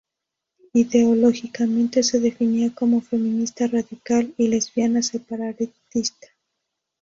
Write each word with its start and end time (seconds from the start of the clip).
Ideológicamente, 0.73 2.01
se 2.01 2.19
definía 2.19 2.73
como 2.73 3.01
feminista 3.01 3.67
radical 3.67 4.33
y 4.35 4.47
lesbiana 4.47 5.03
separatista. 5.03 6.29